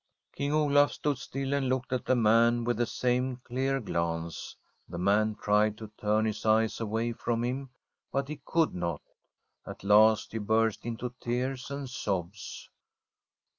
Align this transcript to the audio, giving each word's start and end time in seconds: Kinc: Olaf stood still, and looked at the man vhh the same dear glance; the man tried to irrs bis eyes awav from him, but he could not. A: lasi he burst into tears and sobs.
Kinc: 0.35 0.51
Olaf 0.51 0.93
stood 0.93 1.19
still, 1.19 1.53
and 1.53 1.69
looked 1.69 1.93
at 1.93 2.05
the 2.05 2.15
man 2.15 2.65
vhh 2.65 2.75
the 2.75 2.87
same 2.87 3.39
dear 3.47 3.79
glance; 3.79 4.55
the 4.89 4.97
man 4.97 5.35
tried 5.35 5.77
to 5.77 5.89
irrs 5.89 6.23
bis 6.23 6.43
eyes 6.43 6.77
awav 6.79 7.15
from 7.19 7.43
him, 7.43 7.69
but 8.11 8.27
he 8.27 8.41
could 8.43 8.73
not. 8.73 9.03
A: 9.63 9.75
lasi 9.75 10.27
he 10.31 10.37
burst 10.39 10.87
into 10.87 11.13
tears 11.19 11.69
and 11.69 11.87
sobs. 11.87 12.67